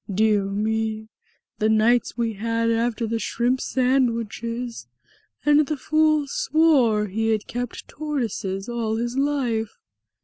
Dear 0.11 0.45
me! 0.45 1.09
The 1.59 1.69
nights 1.69 2.17
we 2.17 2.33
had 2.33 2.71
after 2.71 3.05
the 3.05 3.19
shrimp 3.19 3.61
sandwiches! 3.61 4.87
And 5.45 5.67
the 5.67 5.77
fool 5.77 6.25
swore 6.27 7.05
he 7.05 7.29
had 7.29 7.45
kept 7.45 7.87
tortoises 7.87 8.67
all 8.67 8.95
his 8.95 9.15
life!" 9.15 9.77